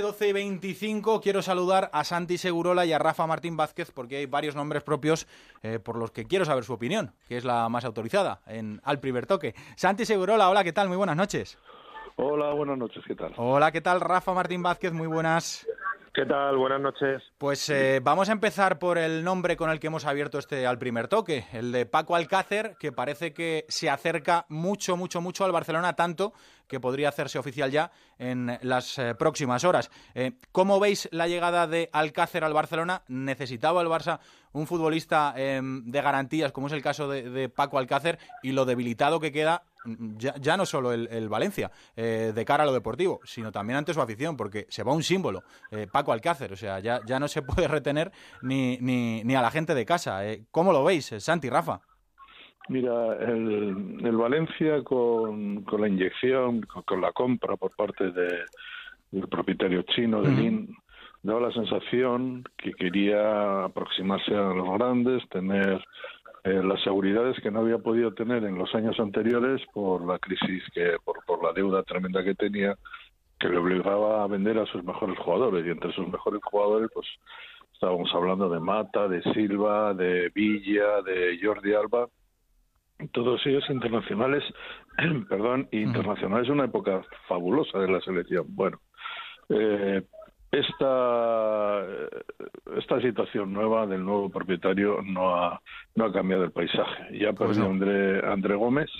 12 0.00 0.28
y 0.28 0.32
25 0.32 1.20
quiero 1.20 1.42
saludar 1.42 1.90
a 1.92 2.04
Santi 2.04 2.38
Segurola 2.38 2.84
y 2.84 2.92
a 2.92 2.98
Rafa 2.98 3.26
Martín 3.26 3.56
Vázquez 3.56 3.90
porque 3.92 4.18
hay 4.18 4.26
varios 4.26 4.54
nombres 4.54 4.82
propios 4.82 5.26
eh, 5.62 5.78
por 5.78 5.96
los 5.96 6.10
que 6.10 6.26
quiero 6.26 6.44
saber 6.44 6.64
su 6.64 6.74
opinión, 6.74 7.12
que 7.28 7.36
es 7.36 7.44
la 7.44 7.68
más 7.68 7.84
autorizada 7.84 8.40
en 8.46 8.80
Al 8.84 9.00
Primer 9.00 9.26
Toque. 9.26 9.54
Santi 9.76 10.04
Segurola, 10.04 10.50
hola, 10.50 10.64
¿qué 10.64 10.72
tal? 10.72 10.88
Muy 10.88 10.96
buenas 10.96 11.16
noches. 11.16 11.58
Hola, 12.16 12.52
buenas 12.52 12.78
noches, 12.78 13.04
¿qué 13.06 13.14
tal? 13.14 13.32
Hola, 13.36 13.72
¿qué 13.72 13.80
tal? 13.80 14.00
Rafa 14.00 14.32
Martín 14.32 14.62
Vázquez, 14.62 14.92
muy 14.92 15.06
buenas. 15.06 15.66
¿Qué 16.16 16.24
tal? 16.24 16.56
Buenas 16.56 16.80
noches. 16.80 17.22
Pues 17.36 17.68
eh, 17.68 18.00
vamos 18.02 18.30
a 18.30 18.32
empezar 18.32 18.78
por 18.78 18.96
el 18.96 19.22
nombre 19.22 19.54
con 19.54 19.68
el 19.68 19.78
que 19.78 19.88
hemos 19.88 20.06
abierto 20.06 20.38
este 20.38 20.66
al 20.66 20.78
primer 20.78 21.08
toque, 21.08 21.44
el 21.52 21.72
de 21.72 21.84
Paco 21.84 22.16
Alcácer, 22.16 22.76
que 22.80 22.90
parece 22.90 23.34
que 23.34 23.66
se 23.68 23.90
acerca 23.90 24.46
mucho, 24.48 24.96
mucho, 24.96 25.20
mucho 25.20 25.44
al 25.44 25.52
Barcelona, 25.52 25.92
tanto 25.94 26.32
que 26.66 26.80
podría 26.80 27.08
hacerse 27.08 27.38
oficial 27.38 27.70
ya 27.70 27.90
en 28.18 28.58
las 28.62 28.98
eh, 28.98 29.14
próximas 29.14 29.64
horas. 29.64 29.90
Eh, 30.14 30.32
¿Cómo 30.52 30.80
veis 30.80 31.08
la 31.12 31.28
llegada 31.28 31.66
de 31.66 31.88
Alcácer 31.92 32.44
al 32.44 32.54
Barcelona? 32.54 33.02
¿Necesitaba 33.08 33.82
el 33.82 33.88
Barça 33.88 34.20
un 34.52 34.66
futbolista 34.66 35.34
em, 35.36 35.84
de 35.84 36.00
garantías, 36.00 36.50
como 36.50 36.68
es 36.68 36.72
el 36.72 36.82
caso 36.82 37.08
de, 37.08 37.48
Paco 37.50 37.78
Alcácer, 37.78 38.18
y 38.42 38.52
lo 38.52 38.64
debilitado 38.64 39.20
que 39.20 39.30
queda 39.30 39.64
mm, 39.84 40.16
ya, 40.16 40.56
no 40.56 40.64
solo 40.64 40.92
el, 40.92 41.28
Valencia, 41.28 41.70
eh, 41.94 42.32
de 42.34 42.44
cara 42.46 42.62
a 42.62 42.66
lo 42.66 42.72
deportivo, 42.72 43.20
sino 43.24 43.52
también 43.52 43.76
ante 43.76 43.92
su 43.92 44.00
afición, 44.00 44.34
porque 44.34 44.66
se 44.70 44.82
va 44.82 44.94
un 44.94 45.02
símbolo, 45.02 45.42
Paco 45.92 46.12
Alcácer, 46.12 46.52
o 46.54 46.56
sea, 46.56 46.80
ya, 46.80 47.02
ya 47.04 47.20
no 47.20 47.28
se 47.28 47.42
puede 47.42 47.68
retener 47.68 48.12
ni, 48.40 48.78
ni, 48.78 49.22
ni 49.24 49.34
a 49.34 49.42
la 49.42 49.50
gente 49.50 49.74
de 49.74 49.84
casa. 49.84 50.22
¿Cómo 50.50 50.72
lo 50.72 50.82
veis, 50.84 51.14
Santi, 51.18 51.50
Rafa? 51.50 51.82
Mira, 52.68 53.14
el, 53.20 54.00
el 54.04 54.16
Valencia 54.16 54.82
con, 54.82 55.62
con, 55.62 55.80
la 55.80 55.88
inyección, 55.88 56.62
con, 56.62 57.00
la 57.00 57.12
compra 57.12 57.56
por 57.56 57.70
parte 57.76 58.10
de, 58.10 58.40
del 59.12 59.28
propietario 59.28 59.82
chino 59.82 60.20
de 60.20 60.30
Lin, 60.30 60.76
daba 61.22 61.42
la 61.42 61.52
sensación 61.52 62.42
que 62.56 62.72
quería 62.72 63.64
aproximarse 63.64 64.34
a 64.34 64.52
los 64.52 64.68
grandes, 64.78 65.28
tener 65.28 65.84
eh, 66.42 66.60
las 66.62 66.82
seguridades 66.82 67.40
que 67.40 67.52
no 67.52 67.60
había 67.60 67.78
podido 67.78 68.12
tener 68.14 68.42
en 68.42 68.58
los 68.58 68.74
años 68.74 68.98
anteriores 68.98 69.62
por 69.72 70.04
la 70.04 70.18
crisis, 70.18 70.64
que 70.74 70.96
por, 71.04 71.24
por 71.24 71.44
la 71.44 71.52
deuda 71.52 71.84
tremenda 71.84 72.24
que 72.24 72.34
tenía, 72.34 72.76
que 73.38 73.48
le 73.48 73.58
obligaba 73.58 74.24
a 74.24 74.26
vender 74.26 74.58
a 74.58 74.66
sus 74.66 74.82
mejores 74.82 75.16
jugadores. 75.20 75.64
Y 75.64 75.70
entre 75.70 75.92
sus 75.92 76.08
mejores 76.08 76.40
jugadores, 76.42 76.90
pues 76.92 77.06
estábamos 77.72 78.12
hablando 78.12 78.48
de 78.48 78.58
Mata, 78.58 79.06
de 79.06 79.22
Silva, 79.34 79.94
de 79.94 80.30
Villa, 80.34 81.00
de 81.02 81.38
Jordi 81.40 81.72
Alba 81.72 82.08
todos 83.12 83.44
ellos 83.46 83.64
internacionales, 83.68 84.42
perdón, 85.28 85.68
internacionales, 85.72 86.48
una 86.48 86.64
época 86.64 87.02
fabulosa 87.28 87.78
de 87.78 87.88
la 87.88 88.00
selección. 88.00 88.46
Bueno, 88.48 88.80
eh, 89.48 90.02
esta, 90.50 91.84
esta 92.76 93.00
situación 93.00 93.52
nueva 93.52 93.86
del 93.86 94.04
nuevo 94.04 94.30
propietario 94.30 95.00
no 95.02 95.34
ha, 95.36 95.60
no 95.94 96.04
ha 96.06 96.12
cambiado 96.12 96.44
el 96.44 96.52
paisaje. 96.52 97.18
Ya 97.18 97.32
pues 97.32 97.50
perdió 97.50 97.70
André, 97.70 98.26
André 98.26 98.54
Gómez 98.54 98.90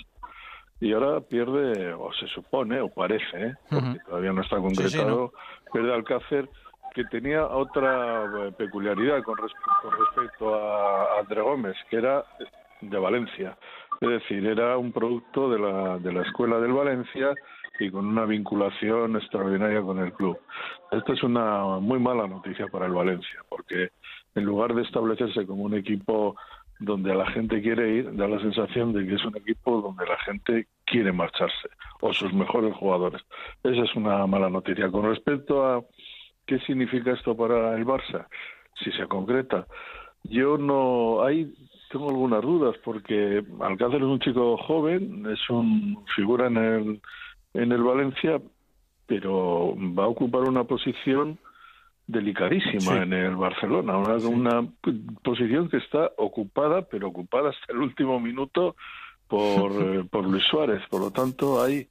y 0.79 0.93
ahora 0.93 1.21
pierde, 1.21 1.93
o 1.93 2.11
se 2.13 2.27
supone, 2.27 2.79
o 2.81 2.89
parece, 2.89 3.47
¿eh? 3.47 3.53
porque 3.69 3.99
todavía 4.05 4.33
no 4.33 4.41
está 4.41 4.57
concretado, 4.57 5.33
pierde 5.73 5.93
Alcácer 5.93 6.47
que 6.93 7.03
tenía 7.05 7.45
otra 7.45 8.25
eh, 8.25 8.51
peculiaridad 8.57 9.21
con, 9.23 9.35
con 9.35 9.91
respecto 9.99 10.55
a 10.55 11.19
André 11.19 11.41
Gómez, 11.41 11.75
que 11.89 11.97
era 11.97 12.23
de 12.81 12.97
Valencia. 12.97 13.57
Es 14.01 14.09
decir, 14.09 14.45
era 14.45 14.77
un 14.77 14.91
producto 14.91 15.49
de 15.49 15.59
la, 15.59 15.97
de 15.97 16.13
la 16.13 16.21
escuela 16.21 16.59
del 16.59 16.73
Valencia 16.73 17.33
y 17.79 17.89
con 17.89 18.05
una 18.05 18.25
vinculación 18.25 19.15
extraordinaria 19.15 19.81
con 19.81 19.99
el 19.99 20.13
club. 20.13 20.37
Esta 20.91 21.13
es 21.13 21.23
una 21.23 21.79
muy 21.79 21.99
mala 21.99 22.27
noticia 22.27 22.67
para 22.67 22.85
el 22.85 22.93
Valencia, 22.93 23.39
porque 23.49 23.89
en 24.35 24.43
lugar 24.43 24.73
de 24.73 24.83
establecerse 24.83 25.45
como 25.45 25.63
un 25.63 25.75
equipo 25.75 26.35
donde 26.79 27.13
la 27.15 27.25
gente 27.31 27.61
quiere 27.61 27.89
ir, 27.89 28.15
da 28.15 28.27
la 28.27 28.39
sensación 28.39 28.93
de 28.93 29.05
que 29.07 29.15
es 29.15 29.25
un 29.25 29.35
equipo 29.35 29.81
donde 29.81 30.05
la 30.05 30.17
gente 30.19 30.67
quiere 30.85 31.11
marcharse, 31.11 31.69
o 32.01 32.13
sus 32.13 32.31
mejores 32.33 32.75
jugadores. 32.75 33.21
Esa 33.63 33.81
es 33.81 33.95
una 33.95 34.25
mala 34.27 34.49
noticia. 34.49 34.91
Con 34.91 35.05
respecto 35.05 35.65
a 35.65 35.83
qué 36.45 36.59
significa 36.59 37.11
esto 37.13 37.35
para 37.35 37.75
el 37.75 37.85
Barça, 37.85 38.27
si 38.83 38.91
se 38.91 39.07
concreta, 39.07 39.65
yo 40.23 40.57
no 40.57 41.23
hay 41.23 41.51
tengo 41.89 42.09
algunas 42.09 42.41
dudas 42.41 42.75
porque 42.83 43.43
Alcácer 43.59 43.97
es 43.97 44.07
un 44.07 44.19
chico 44.19 44.57
joven, 44.57 45.25
es 45.31 45.49
un 45.49 46.03
figura 46.15 46.47
en 46.47 46.57
el 46.57 47.01
en 47.53 47.71
el 47.71 47.81
Valencia, 47.81 48.41
pero 49.05 49.75
va 49.77 50.03
a 50.03 50.07
ocupar 50.07 50.41
una 50.43 50.65
posición 50.65 51.39
delicadísima 52.05 53.03
en 53.03 53.13
el 53.13 53.35
Barcelona, 53.35 53.97
una, 53.97 54.15
una, 54.27 54.67
posición 55.23 55.69
que 55.69 55.77
está 55.77 56.11
ocupada, 56.17 56.83
pero 56.83 57.09
ocupada 57.09 57.49
hasta 57.49 57.73
el 57.73 57.79
último 57.79 58.19
minuto 58.19 58.75
por, 59.27 59.71
eh, 59.81 60.03
por 60.09 60.25
Luis 60.25 60.43
Suárez. 60.45 60.81
Por 60.89 61.01
lo 61.01 61.11
tanto, 61.11 61.61
hay, 61.61 61.87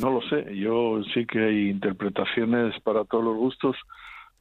no 0.00 0.10
lo 0.10 0.22
sé, 0.22 0.56
yo 0.56 1.02
sí 1.14 1.26
que 1.26 1.38
hay 1.38 1.70
interpretaciones 1.70 2.78
para 2.80 3.04
todos 3.04 3.24
los 3.24 3.36
gustos 3.36 3.76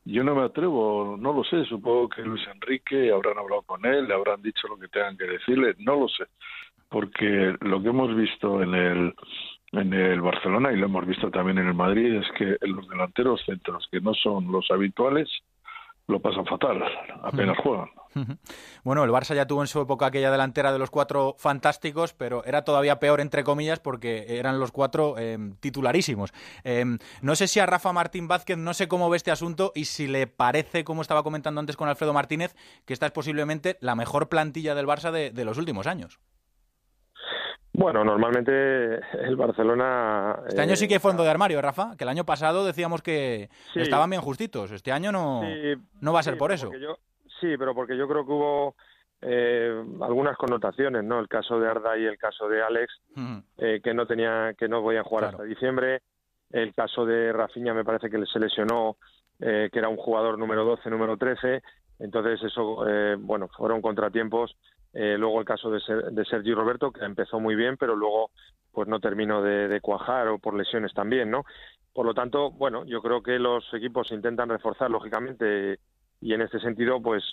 yo 0.06 0.24
no 0.24 0.36
me 0.36 0.44
atrevo, 0.44 1.16
no 1.20 1.34
lo 1.34 1.44
sé, 1.44 1.64
supongo 1.66 2.10
que 2.10 2.22
Luis 2.24 2.42
Enrique 2.48 3.12
habrán 3.12 3.38
hablado 3.38 3.62
con 3.64 3.86
él, 3.86 4.08
le 4.08 4.14
habrán 4.14 4.42
dicho 4.42 4.68
lo 4.68 4.78
que 4.78 4.88
tengan 4.88 5.18
que 5.18 5.26
decirle, 5.26 5.76
no 5.80 6.00
lo 6.00 6.08
sé, 6.08 6.26
porque 6.90 7.56
lo 7.62 7.82
que 7.82 7.90
hemos 7.90 8.16
visto 8.16 8.62
en 8.62 8.74
el 8.74 9.14
en 9.74 9.94
el 9.94 10.20
Barcelona 10.20 10.74
y 10.74 10.76
lo 10.76 10.88
hemos 10.88 11.08
visto 11.08 11.32
también 11.32 11.58
en 11.60 11.68
el 11.68 11.74
Madrid 11.74 12.16
es 12.16 12.28
que 12.38 12.58
los 12.68 12.90
delanteros 12.90 13.42
centros 13.46 13.88
que 13.90 14.02
no 14.02 14.14
son 14.14 14.52
los 14.52 14.70
habituales 14.70 15.30
lo 16.12 16.20
pasan 16.20 16.46
fatal, 16.46 16.84
apenas 17.24 17.58
juegan. 17.58 17.90
Bueno, 18.84 19.04
el 19.04 19.12
Barça 19.12 19.34
ya 19.34 19.48
tuvo 19.48 19.62
en 19.62 19.68
su 19.68 19.80
época 19.80 20.08
aquella 20.08 20.32
delantera 20.32 20.74
de 20.74 20.80
los 20.80 20.90
cuatro 20.92 21.36
fantásticos, 21.38 22.14
pero 22.14 22.44
era 22.46 22.64
todavía 22.64 23.00
peor, 23.00 23.22
entre 23.22 23.44
comillas, 23.44 23.80
porque 23.80 24.26
eran 24.38 24.60
los 24.60 24.72
cuatro 24.72 25.18
em, 25.18 25.56
titularísimos. 25.56 26.34
Em, 26.64 26.98
no 27.22 27.36
sé 27.36 27.48
si 27.48 27.60
a 27.60 27.66
Rafa 27.66 27.94
Martín 27.94 28.28
Vázquez, 28.28 28.58
no 28.58 28.74
sé 28.74 28.88
cómo 28.88 29.10
ve 29.10 29.18
este 29.18 29.32
asunto 29.32 29.72
y 29.76 29.86
si 29.86 30.08
le 30.08 30.28
parece, 30.28 30.84
como 30.84 31.02
estaba 31.02 31.24
comentando 31.24 31.60
antes 31.60 31.78
con 31.78 31.88
Alfredo 31.88 32.14
Martínez, 32.14 32.56
que 32.86 32.94
esta 32.94 33.06
es 33.06 33.12
posiblemente 33.12 33.78
la 33.80 33.96
mejor 33.96 34.30
plantilla 34.30 34.76
del 34.76 34.88
Barça 34.88 35.12
de 35.12 35.46
los 35.46 35.58
últimos 35.58 35.88
años. 35.88 36.20
Bueno, 37.82 38.04
normalmente 38.04 39.00
el 39.14 39.36
Barcelona... 39.36 40.40
Este 40.48 40.62
año 40.62 40.76
sí 40.76 40.88
que 40.88 40.96
hay 40.96 41.00
fondo 41.00 41.24
de 41.24 41.30
armario, 41.30 41.62
Rafa, 41.62 41.96
que 41.98 42.04
el 42.04 42.10
año 42.10 42.26
pasado 42.26 42.64
decíamos 42.64 43.02
que 43.02 43.50
estaban 43.74 44.10
bien 44.10 44.22
justitos. 44.22 44.72
Este 44.72 44.92
año 44.92 45.12
no, 45.12 45.42
no 46.00 46.14
va 46.14 46.20
a 46.20 46.24
ser 46.24 46.38
por 46.38 46.52
eso. 46.52 46.70
sí, 47.40 47.58
pero 47.58 47.74
porque 47.74 47.98
yo 47.98 48.08
creo 48.08 48.26
que 48.26 48.32
hubo 48.32 48.76
eh, 49.24 49.84
algunas 50.02 50.38
connotaciones, 50.38 51.04
¿no? 51.04 51.20
El 51.20 51.28
caso 51.28 51.60
de 51.60 51.70
Arda 51.70 51.98
y 51.98 52.06
el 52.06 52.18
caso 52.18 52.48
de 52.48 52.62
Alex, 52.62 52.94
eh, 53.58 53.80
que 53.84 53.94
no 53.94 54.06
tenía, 54.06 54.54
que 54.58 54.68
no 54.68 54.82
podían 54.82 55.04
jugar 55.04 55.26
hasta 55.26 55.44
diciembre. 55.44 56.02
El 56.52 56.74
caso 56.76 57.06
de 57.06 57.34
Rafinha 57.34 57.74
me 57.74 57.86
parece 57.86 58.10
que 58.10 58.24
se 58.26 58.40
lesionó, 58.40 58.98
eh, 59.40 59.70
que 59.72 59.80
era 59.80 59.90
un 59.90 59.98
jugador 59.98 60.38
número 60.38 60.66
12, 60.66 60.90
número 60.90 61.18
13. 61.18 61.64
Entonces 62.00 62.44
eso, 62.44 62.84
bueno, 63.20 63.48
fueron 63.50 63.82
contratiempos 63.82 64.56
eh, 64.94 65.16
luego 65.18 65.40
el 65.40 65.46
caso 65.46 65.72
de, 65.72 65.80
de 66.12 66.26
Sergi 66.26 66.54
Roberto, 66.54 66.92
que 66.92 67.06
empezó 67.06 67.40
muy 67.40 67.56
bien, 67.56 67.78
pero 67.78 67.96
luego 67.96 68.32
pues 68.72 68.88
no 68.88 69.00
terminó 69.00 69.42
de, 69.42 69.80
cuajar 69.82 70.28
o 70.28 70.40
por 70.40 70.54
lesiones 70.54 70.94
también, 70.94 71.30
¿no? 71.30 71.46
Por 71.94 72.06
lo 72.06 72.14
tanto, 72.14 72.52
bueno, 72.52 72.86
yo 72.86 73.02
creo 73.02 73.22
que 73.22 73.38
los 73.38 73.66
equipos 73.74 74.12
intentan 74.12 74.50
reforzar, 74.50 74.90
lógicamente, 74.90 75.80
y 76.22 76.34
en 76.34 76.42
este 76.42 76.60
sentido, 76.60 77.02
pues 77.02 77.24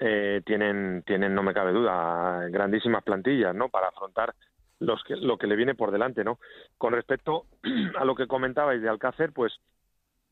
eh, 0.00 0.40
tienen, 0.46 1.02
tienen, 1.06 1.34
no 1.34 1.42
me 1.42 1.52
cabe 1.52 1.72
duda, 1.72 2.48
grandísimas 2.48 3.02
plantillas, 3.02 3.54
¿no? 3.54 3.68
Para 3.68 3.88
afrontar 3.88 4.34
los 4.78 5.02
que, 5.04 5.16
lo 5.16 5.36
que 5.36 5.46
le 5.46 5.56
viene 5.56 5.74
por 5.74 5.90
delante, 5.90 6.24
¿no? 6.24 6.38
Con 6.78 6.94
respecto 6.94 7.44
a 7.98 8.04
lo 8.04 8.14
que 8.14 8.26
comentabais 8.26 8.80
de 8.80 8.88
Alcácer, 8.88 9.32
pues 9.32 9.52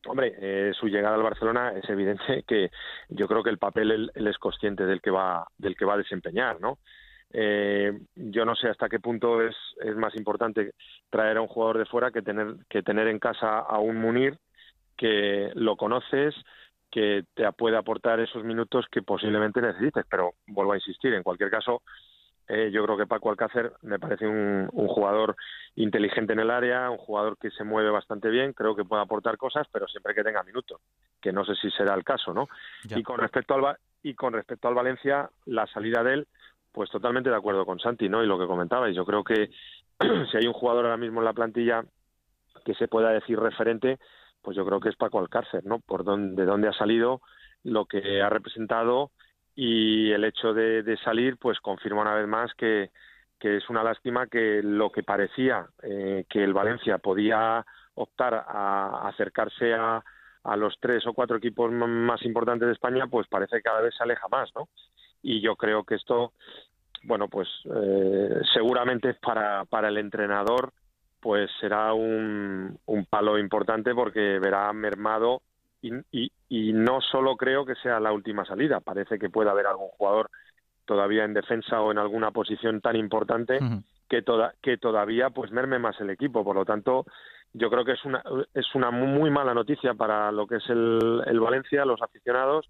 Hombre, 0.07 0.35
eh, 0.39 0.71
su 0.79 0.87
llegada 0.87 1.15
al 1.15 1.23
Barcelona 1.23 1.73
es 1.75 1.89
evidente 1.89 2.43
que 2.47 2.69
yo 3.09 3.27
creo 3.27 3.43
que 3.43 3.49
el 3.49 3.57
papel 3.57 3.91
él, 3.91 4.11
es 4.13 4.37
consciente 4.37 4.85
del 4.85 5.01
que 5.01 5.11
va 5.11 5.47
del 5.57 5.75
que 5.75 5.85
va 5.85 5.95
a 5.95 5.97
desempeñar, 5.97 6.59
¿no? 6.59 6.79
Eh, 7.31 7.91
yo 8.15 8.45
no 8.45 8.55
sé 8.55 8.69
hasta 8.69 8.87
qué 8.87 8.99
punto 8.99 9.41
es, 9.41 9.55
es 9.83 9.95
más 9.95 10.15
importante 10.15 10.73
traer 11.09 11.37
a 11.37 11.41
un 11.41 11.47
jugador 11.47 11.79
de 11.79 11.85
fuera 11.85 12.11
que 12.11 12.21
tener 12.21 12.55
que 12.69 12.81
tener 12.81 13.07
en 13.07 13.19
casa 13.19 13.59
a 13.59 13.79
un 13.79 13.97
Munir 13.97 14.37
que 14.95 15.51
lo 15.55 15.75
conoces, 15.75 16.33
que 16.91 17.23
te 17.33 17.51
puede 17.53 17.75
aportar 17.77 18.19
esos 18.19 18.43
minutos 18.43 18.85
que 18.89 19.01
posiblemente 19.01 19.61
necesites. 19.61 20.05
Pero 20.09 20.35
vuelvo 20.47 20.73
a 20.73 20.77
insistir, 20.77 21.13
en 21.13 21.23
cualquier 21.23 21.49
caso, 21.49 21.81
eh, 22.47 22.69
yo 22.71 22.83
creo 22.83 22.97
que 22.97 23.07
Paco 23.07 23.31
Alcácer 23.31 23.73
me 23.81 23.97
parece 23.97 24.27
un, 24.27 24.67
jugador 24.71 25.35
inteligente 25.75 26.33
en 26.33 26.39
el 26.39 26.51
área, 26.51 26.89
un 26.89 26.97
jugador 26.97 27.37
que 27.37 27.49
se 27.51 27.63
mueve 27.63 27.89
bastante 27.89 28.29
bien, 28.29 28.53
creo 28.53 28.75
que 28.75 28.85
puede 28.85 29.01
aportar 29.01 29.37
cosas, 29.37 29.67
pero 29.71 29.87
siempre 29.87 30.13
que 30.13 30.23
tenga 30.23 30.43
minutos, 30.43 30.79
que 31.19 31.31
no 31.31 31.43
sé 31.43 31.55
si 31.55 31.71
será 31.71 31.95
el 31.95 32.03
caso, 32.03 32.33
¿no? 32.33 32.47
Y 32.95 33.01
con 33.03 33.19
respecto 33.19 33.55
al 33.55 33.77
y 34.03 34.13
con 34.13 34.33
respecto 34.33 34.67
al 34.67 34.75
Valencia, 34.75 35.29
la 35.45 35.65
salida 35.67 36.03
de 36.03 36.13
él, 36.13 36.27
pues 36.71 36.91
totalmente 36.91 37.29
de 37.29 37.35
acuerdo 37.35 37.65
con 37.65 37.79
Santi, 37.79 38.07
¿no? 38.07 38.23
Y 38.23 38.27
lo 38.27 38.37
que 38.37 38.45
comentabais, 38.45 38.95
yo 38.95 39.05
creo 39.05 39.23
que 39.23 39.49
si 40.31 40.37
hay 40.37 40.45
un 40.45 40.53
jugador 40.53 40.85
ahora 40.85 40.97
mismo 40.97 41.21
en 41.21 41.25
la 41.25 41.33
plantilla 41.33 41.83
que 42.63 42.75
se 42.75 42.87
pueda 42.87 43.09
decir 43.09 43.39
referente, 43.39 43.97
pues 44.41 44.55
yo 44.55 44.65
creo 44.65 44.79
que 44.79 44.89
es 44.89 44.95
Paco 44.95 45.19
Alcácer, 45.19 45.65
¿no? 45.65 45.79
Por 45.79 46.03
dónde, 46.03 46.43
de 46.43 46.45
dónde 46.47 46.67
ha 46.67 46.73
salido, 46.73 47.21
lo 47.63 47.85
que 47.85 48.21
ha 48.21 48.29
representado 48.29 49.11
y 49.55 50.11
el 50.11 50.23
hecho 50.25 50.53
de, 50.53 50.97
salir, 51.03 51.37
pues 51.37 51.59
confirma 51.59 52.01
una 52.01 52.15
vez 52.15 52.27
más 52.27 52.53
que, 52.55 52.91
es 53.39 53.69
una 53.69 53.83
lástima 53.83 54.25
que 54.25 54.61
lo 54.63 54.91
que 54.91 55.03
parecía 55.03 55.67
eh, 55.83 56.25
que 56.27 56.43
el 56.43 56.53
Valencia 56.53 56.97
podía 56.97 57.63
optar 57.93 58.33
a 58.33 59.07
acercarse 59.07 59.71
a, 59.75 60.03
a 60.45 60.55
los 60.55 60.75
tres 60.79 61.05
o 61.07 61.13
cuatro 61.13 61.37
equipos 61.37 61.71
más 61.71 62.23
importantes 62.23 62.67
de 62.67 62.73
España, 62.73 63.07
pues 63.07 63.27
parece 63.27 63.57
que 63.57 63.63
cada 63.63 63.81
vez 63.81 63.93
se 63.95 64.03
aleja 64.03 64.27
más, 64.29 64.49
¿no? 64.55 64.69
Y 65.21 65.41
yo 65.41 65.55
creo 65.55 65.83
que 65.83 65.95
esto, 65.95 66.33
bueno, 67.03 67.27
pues 67.27 67.47
eh, 67.65 68.41
seguramente 68.53 69.15
para, 69.15 69.65
para 69.65 69.89
el 69.89 69.97
entrenador, 69.97 70.71
pues 71.19 71.49
será 71.59 71.93
un, 71.93 72.79
un 72.85 73.05
palo 73.05 73.39
importante 73.39 73.95
porque 73.95 74.39
verá 74.39 74.71
mermado 74.71 75.41
y, 75.85 75.93
y, 76.11 76.31
y, 76.49 76.73
no 76.73 77.01
solo 77.01 77.35
creo 77.35 77.65
que 77.65 77.75
sea 77.75 77.99
la 77.99 78.11
última 78.11 78.45
salida, 78.45 78.79
parece 78.79 79.19
que 79.19 79.29
puede 79.29 79.49
haber 79.49 79.67
algún 79.67 79.89
jugador 79.89 80.29
todavía 80.85 81.23
en 81.23 81.33
defensa 81.33 81.81
o 81.81 81.91
en 81.91 81.97
alguna 81.97 82.31
posición 82.31 82.81
tan 82.81 82.95
importante 82.95 83.59
que, 84.07 84.21
toda, 84.21 84.53
que 84.61 84.77
todavía 84.77 85.29
pues 85.29 85.51
merme 85.51 85.79
más 85.79 85.99
el 85.99 86.09
equipo. 86.09 86.43
Por 86.43 86.55
lo 86.55 86.65
tanto, 86.65 87.05
yo 87.53 87.69
creo 87.69 87.83
que 87.83 87.93
es 87.93 88.05
una, 88.05 88.23
es 88.53 88.73
una 88.75 88.91
muy 88.91 89.29
mala 89.29 89.53
noticia 89.53 89.93
para 89.93 90.31
lo 90.31 90.47
que 90.47 90.57
es 90.57 90.69
el, 90.69 91.23
el 91.25 91.39
Valencia, 91.39 91.85
los 91.85 92.01
aficionados, 92.01 92.69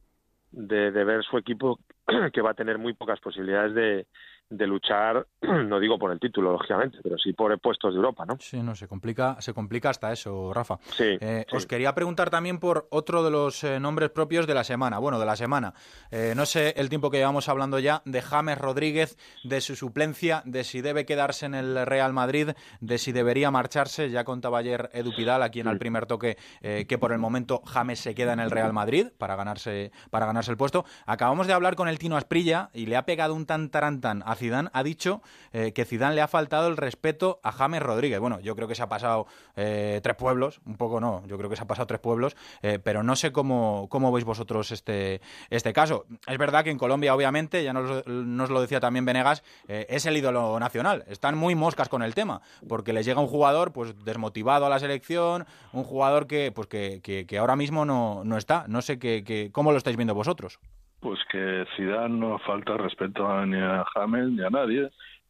de, 0.51 0.91
de, 0.91 1.03
ver 1.03 1.23
su 1.23 1.37
equipo 1.37 1.79
que 2.33 2.41
va 2.41 2.51
a 2.51 2.55
tener 2.55 2.77
muy 2.77 2.93
pocas 2.93 3.19
posibilidades 3.19 3.73
de, 3.73 4.07
de 4.49 4.67
luchar, 4.67 5.25
no 5.41 5.79
digo 5.79 5.97
por 5.97 6.11
el 6.11 6.19
título, 6.19 6.51
lógicamente, 6.51 6.99
pero 7.01 7.17
sí 7.17 7.33
por 7.33 7.57
puestos 7.59 7.93
de 7.93 7.97
Europa, 7.97 8.25
¿no? 8.25 8.37
Sí, 8.39 8.61
no, 8.61 8.75
se 8.75 8.87
complica, 8.87 9.37
se 9.39 9.53
complica 9.53 9.89
hasta 9.89 10.11
eso, 10.11 10.53
Rafa. 10.53 10.77
Sí, 10.83 11.17
eh, 11.19 11.45
Os 11.51 11.65
quería 11.65 11.93
preguntar 11.95 12.29
también 12.29 12.59
por 12.59 12.87
otro 12.91 13.23
de 13.23 13.31
los 13.31 13.63
eh, 13.63 13.79
nombres 13.79 14.09
propios 14.11 14.47
de 14.47 14.53
la 14.53 14.63
semana, 14.63 14.99
bueno, 14.99 15.19
de 15.19 15.25
la 15.25 15.35
semana. 15.35 15.73
Eh, 16.11 16.33
no 16.35 16.45
sé 16.45 16.73
el 16.77 16.89
tiempo 16.89 17.09
que 17.09 17.17
llevamos 17.17 17.49
hablando 17.49 17.79
ya 17.79 18.01
de 18.05 18.21
James 18.21 18.57
Rodríguez, 18.57 19.17
de 19.43 19.61
su 19.61 19.75
suplencia, 19.75 20.43
de 20.45 20.63
si 20.63 20.81
debe 20.81 21.05
quedarse 21.05 21.45
en 21.45 21.55
el 21.55 21.85
Real 21.85 22.13
Madrid, 22.13 22.49
de 22.81 22.97
si 22.97 23.11
debería 23.11 23.51
marcharse. 23.51 24.09
Ya 24.09 24.23
contaba 24.23 24.59
ayer 24.59 24.89
Edu 24.93 25.15
Pidal, 25.15 25.43
aquí 25.43 25.59
en 25.59 25.67
el 25.67 25.77
primer 25.77 26.05
toque, 26.05 26.37
que 26.61 26.97
por 26.97 27.11
el 27.11 27.19
momento 27.19 27.61
James 27.65 27.99
se 27.99 28.15
queda 28.15 28.33
en 28.33 28.39
el 28.39 28.51
Real 28.51 28.73
Madrid 28.73 29.07
para 29.17 29.35
ganarse, 29.35 29.91
para 30.09 30.25
ganarse 30.25 30.51
el 30.51 30.57
puesto. 30.57 30.85
Acabamos 31.05 31.47
de 31.47 31.53
hablar 31.53 31.75
con 31.75 31.87
el 31.87 31.99
Tino 31.99 32.17
Asprilla 32.17 32.69
y 32.73 32.85
le 32.85 32.97
ha 32.97 33.05
pegado 33.05 33.33
un 33.33 33.45
tan 33.45 33.69
tarantán 33.69 34.23
a 34.25 34.34
Zidane 34.35 34.69
ha 34.73 34.83
dicho 34.83 35.21
eh, 35.53 35.71
que 35.73 35.85
Zidane 35.85 36.15
le 36.15 36.21
ha 36.21 36.27
faltado 36.27 36.67
el 36.67 36.77
respeto 36.77 37.39
a 37.43 37.51
James 37.51 37.81
Rodríguez. 37.81 38.19
Bueno, 38.19 38.39
yo 38.39 38.55
creo 38.55 38.67
que 38.67 38.75
se 38.75 38.83
ha 38.83 38.89
pasado 38.89 39.27
eh, 39.55 39.99
tres 40.03 40.15
pueblos, 40.15 40.61
un 40.65 40.75
poco 40.75 40.99
no, 40.99 41.25
yo 41.27 41.37
creo 41.37 41.49
que 41.49 41.55
se 41.55 41.63
ha 41.63 41.67
pasado 41.67 41.87
tres 41.87 41.99
pueblos, 41.99 42.35
eh, 42.61 42.79
pero 42.83 43.03
no 43.03 43.15
sé 43.15 43.31
cómo, 43.31 43.87
cómo 43.89 44.11
veis 44.11 44.25
vosotros 44.25 44.71
este, 44.71 45.21
este 45.49 45.73
caso. 45.73 46.05
Es 46.27 46.37
verdad 46.37 46.63
que 46.63 46.71
en 46.71 46.77
Colombia, 46.77 47.15
obviamente, 47.15 47.63
ya 47.63 47.73
nos, 47.73 48.05
nos 48.07 48.49
lo 48.49 48.61
decía 48.61 48.79
también 48.79 49.05
Venegas, 49.05 49.43
es 49.67 50.05
el 50.05 50.17
ídolo 50.17 50.59
nacional. 50.59 51.03
Están 51.07 51.37
muy 51.37 51.55
moscas 51.55 51.89
con 51.89 52.03
el 52.03 52.13
tema, 52.13 52.41
porque 52.67 52.93
les 52.93 53.05
llega 53.05 53.21
un 53.21 53.27
jugador 53.27 53.71
pues 53.71 53.93
desmotivado 54.03 54.65
a 54.65 54.69
la 54.69 54.79
selección, 54.79 55.45
un 55.73 55.83
jugador 55.83 56.27
que, 56.27 56.51
pues, 56.51 56.67
que, 56.67 57.01
que, 57.01 57.37
ahora 57.37 57.55
mismo 57.55 57.85
no, 57.85 58.23
no 58.23 58.37
está. 58.37 58.65
No 58.67 58.81
sé 58.81 58.99
qué 58.99 59.23
que, 59.23 59.51
cómo 59.51 59.71
lo 59.71 59.77
estáis 59.77 59.97
viendo 59.97 60.15
vosotros. 60.15 60.59
Pues 61.05 61.19
que 61.31 61.65
Zidane 61.77 62.17
no 62.17 62.39
falta 62.39 62.77
respeto 62.77 63.45
ni 63.45 63.57
a 63.57 63.85
James 63.93 64.31
ni 64.31 64.43
a 64.43 64.49
nadie. 64.49 64.89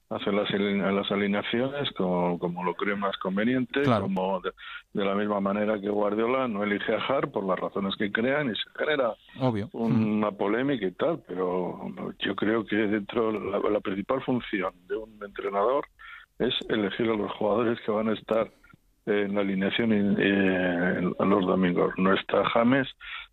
Hace 0.09 0.31
las, 0.31 0.49
las 0.49 1.11
alineaciones 1.11 1.91
como, 1.97 2.39
como 2.39 2.63
lo 2.63 2.75
cree 2.75 2.95
más 2.95 3.17
conveniente, 3.17 3.83
como 3.83 4.39
de, 4.39 4.53
la 4.93 5.15
misma 5.15 5.41
manera 5.41 5.77
que 5.81 5.89
Guardiola 5.89 6.47
no 6.47 6.63
elige 6.63 6.95
a 6.95 6.99
Har 6.99 7.29
por 7.29 7.43
las 7.43 7.59
razones 7.59 7.93
que 7.97 8.09
crean 8.09 8.51
y 8.51 8.55
se 8.55 8.69
genera 8.79 9.15
una 9.73 10.31
polémica 10.31 10.85
y 10.85 10.91
tal, 10.91 11.21
pero 11.27 11.91
yo 12.19 12.35
creo 12.37 12.65
que 12.65 12.77
dentro 12.77 13.33
la, 13.33 13.59
la 13.69 13.81
principal 13.81 14.23
función 14.23 14.71
de 14.87 14.95
un 14.95 15.19
entrenador 15.25 15.85
es 16.39 16.53
elegir 16.69 17.09
a 17.09 17.17
los 17.17 17.33
jugadores 17.33 17.77
que 17.85 17.91
van 17.91 18.07
a 18.07 18.13
estar 18.13 18.49
en 19.07 19.35
la 19.35 19.41
alineación 19.41 20.15
eh, 20.21 21.01
los 21.01 21.45
domingos. 21.45 21.93
No 21.97 22.13
está 22.13 22.45
James 22.51 22.87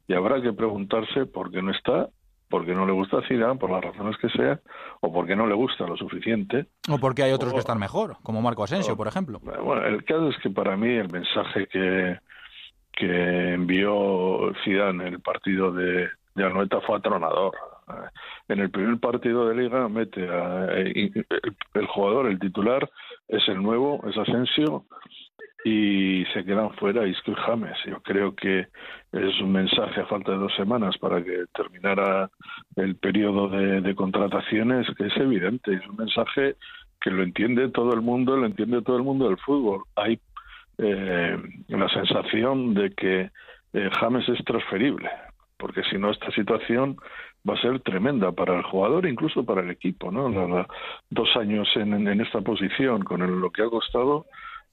y 0.09 0.15
habrá 0.15 0.43
que 0.43 0.53
preguntarse 0.53 1.27
por 1.27 1.53
qué 1.53 1.63
no 1.63 1.71
está 1.71 2.09
porque 2.53 2.75
no 2.75 2.85
le 2.85 2.93
gusta 2.93 3.17
a 3.17 3.27
Zidane, 3.27 3.59
por 3.59 3.71
las 3.71 3.83
razones 3.83 4.15
que 4.19 4.29
sea, 4.29 4.61
o 5.01 5.11
porque 5.11 5.35
no 5.35 5.47
le 5.47 5.55
gusta 5.55 5.87
lo 5.87 5.97
suficiente. 5.97 6.67
O 6.87 6.99
porque 6.99 7.23
hay 7.23 7.33
otros 7.33 7.55
que 7.55 7.61
están 7.61 7.79
mejor, 7.79 8.19
como 8.23 8.43
Marco 8.43 8.63
Asensio, 8.63 8.95
por 8.95 9.09
ejemplo. 9.09 9.41
Bueno, 9.41 9.83
el 9.87 10.05
caso 10.05 10.29
es 10.29 10.37
que 10.43 10.51
para 10.51 10.77
mí 10.77 10.91
el 10.91 11.11
mensaje 11.11 11.67
que, 11.69 12.19
que 12.93 13.55
envió 13.55 14.53
Zidane 14.63 15.07
en 15.07 15.15
el 15.15 15.21
partido 15.21 15.73
de, 15.73 16.11
de 16.35 16.45
Anoeta 16.45 16.83
fue 16.83 16.99
atronador. 16.99 17.55
En 18.49 18.61
el 18.61 18.71
primer 18.71 19.01
partido 19.01 19.49
de 19.49 19.55
liga 19.55 19.89
mete 19.89 20.29
a, 20.29 20.67
el, 20.75 21.27
el 21.73 21.87
jugador, 21.87 22.27
el 22.27 22.39
titular, 22.39 22.87
es 23.29 23.49
el 23.49 23.63
nuevo, 23.63 24.05
es 24.07 24.19
Asensio, 24.19 24.85
y 25.65 26.25
se 26.33 26.45
quedan 26.45 26.73
fuera 26.75 27.07
y 27.07 27.15
James. 27.15 27.77
Yo 27.87 28.01
creo 28.03 28.35
que 28.35 28.67
es 29.13 29.41
un 29.41 29.53
mensaje 29.53 30.01
a 30.01 30.07
falta 30.07 30.33
de 30.33 30.39
dos 30.39 30.55
semanas 30.55 30.97
para 30.99 31.23
que 31.23 31.45
terminara 31.55 32.31
el 32.77 32.97
periodo 32.97 33.49
de, 33.49 33.95
contrataciones 33.95 34.87
que 34.97 35.07
es 35.07 35.17
evidente, 35.17 35.75
es 35.75 35.87
un 35.87 35.97
mensaje 35.97 36.57
que 37.01 37.11
lo 37.11 37.23
entiende 37.23 37.69
todo 37.69 37.93
el 37.95 38.01
mundo, 38.01 38.37
lo 38.37 38.47
entiende 38.47 38.83
todo 38.83 38.97
el 38.97 39.03
mundo 39.03 39.29
del 39.29 39.39
fútbol. 39.39 39.83
Hay 39.97 40.19
eh, 40.79 41.37
la 41.69 41.89
sensación 41.89 42.75
de 42.75 42.91
que 42.93 43.31
eh, 43.73 43.91
James 44.01 44.29
es 44.29 44.45
transferible, 44.45 45.11
porque 45.59 45.83
si 45.85 45.99
no 45.99 46.11
esta 46.11 46.31
situación 46.33 46.97
va 47.49 47.55
a 47.55 47.61
ser 47.61 47.81
tremenda 47.81 48.33
para 48.33 48.57
el 48.57 48.63
jugador, 48.63 49.07
incluso 49.07 49.45
para 49.45 49.63
el 49.63 49.71
equipo, 49.71 50.11
¿no? 50.11 50.67
dos 51.11 51.37
años 51.37 51.69
en, 51.75 52.07
en, 52.07 52.21
esta 52.21 52.41
posición 52.41 53.03
con 53.03 53.41
lo 53.41 53.51
que 53.51 53.63
ha 53.63 53.69
costado 53.69 54.27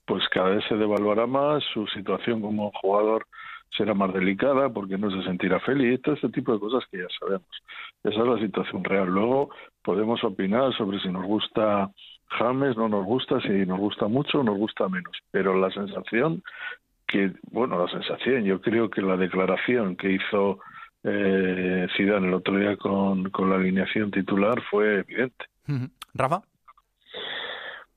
pues 0.10 0.28
cada 0.30 0.50
vez 0.50 0.66
se 0.68 0.76
devaluará 0.76 1.28
más, 1.28 1.64
su 1.72 1.86
situación 1.86 2.42
como 2.42 2.72
jugador 2.82 3.28
será 3.78 3.94
más 3.94 4.12
delicada 4.12 4.68
porque 4.68 4.98
no 4.98 5.12
se 5.12 5.22
sentirá 5.22 5.60
feliz, 5.60 6.02
todo 6.02 6.16
este 6.16 6.30
tipo 6.30 6.52
de 6.52 6.60
cosas 6.60 6.84
que 6.90 6.98
ya 6.98 7.08
sabemos. 7.20 7.48
Esa 8.04 8.20
es 8.20 8.28
la 8.28 8.40
situación 8.40 8.84
real. 8.84 9.08
Luego 9.08 9.52
podemos 9.84 10.24
opinar 10.24 10.76
sobre 10.76 11.00
si 11.00 11.10
nos 11.10 11.24
gusta 11.26 11.92
James, 12.26 12.76
no 12.76 12.90
nos 12.90 13.06
gusta, 13.06 13.40
si 13.42 13.50
nos 13.68 13.78
gusta 13.78 14.08
mucho 14.08 14.40
o 14.40 14.44
nos 14.44 14.58
gusta 14.58 14.90
menos, 14.90 15.16
pero 15.30 15.56
la 15.56 15.70
sensación 15.70 16.42
que, 17.06 17.32
bueno, 17.52 17.78
la 17.78 17.92
sensación, 17.92 18.46
yo 18.46 18.62
creo 18.62 18.90
que 18.90 19.04
la 19.04 19.16
declaración 19.16 19.96
que 19.96 20.14
hizo 20.14 20.60
eh, 21.04 21.88
el 22.00 22.34
otro 22.34 22.58
día 22.58 22.76
con, 22.78 23.30
con 23.30 23.52
la 23.52 23.58
alineación 23.58 24.10
titular 24.10 24.60
fue 24.72 25.02
evidente. 25.02 25.46
Rafa. 26.16 26.42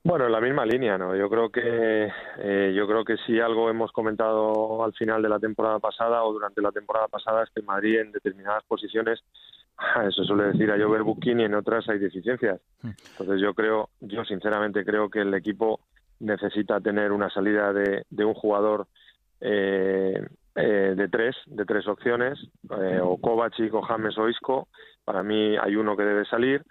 Bueno, 0.04 0.26
en 0.26 0.32
la 0.32 0.40
misma 0.40 0.66
línea, 0.66 0.99
¿no? 0.99 1.14
Yo 1.14 1.30
creo 1.30 1.50
que 1.50 2.12
eh, 2.38 2.73
yo 2.75 2.88
creo 2.88 3.04
que 3.04 3.16
si 3.18 3.38
algo 3.38 3.71
hemos 3.71 3.92
comentado 3.92 4.85
al 4.85 4.92
final 4.94 5.23
de 5.23 5.28
la 5.28 5.38
temporada 5.38 5.78
pasada 5.78 6.25
o 6.25 6.32
durante 6.32 6.61
la 6.61 6.73
temporada 6.73 7.06
pasada 7.06 7.44
es 7.44 7.50
que 7.50 7.62
Madrid 7.62 8.00
en 8.00 8.12
determinadas 8.12 8.64
posiciones, 8.64 9.23
eso 10.09 10.25
suele 10.25 10.44
decir 10.44 10.71
a 10.73 10.78
Jover 10.78 11.04
Buquín 11.04 11.40
y 11.40 11.44
en 11.44 11.54
otras 11.54 11.88
hay 11.88 11.99
deficiencias. 11.99 12.61
Hmm. 12.82 12.90
Entonces 13.12 13.40
yo 13.40 13.54
creo, 13.54 13.90
yo 14.00 14.25
sinceramente 14.25 14.85
creo 14.85 15.09
que 15.09 15.21
el 15.21 15.35
equipo 15.35 15.80
necesita 16.18 16.80
tener 16.80 17.12
una 17.12 17.30
salida 17.30 17.73
de, 17.73 18.04
de 18.11 18.25
un 18.25 18.35
jugador 18.35 18.87
eh, 19.40 20.21
eh, 20.54 20.94
de 20.97 21.09
tres, 21.09 21.35
de 21.47 21.64
tres 21.64 21.87
opciones, 21.88 22.38
eh, 22.71 23.00
o 23.02 23.16
Kovacic, 23.18 23.73
o 23.75 23.82
James 23.82 24.16
o 24.18 24.28
Isco. 24.28 24.68
Para 25.04 25.23
mí 25.23 25.56
hay 25.56 25.76
uno 25.76 25.97
que 25.97 26.04
debe 26.04 26.25
salir 26.25 26.62